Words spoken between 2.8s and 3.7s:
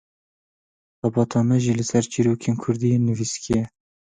yên nivîskî ye.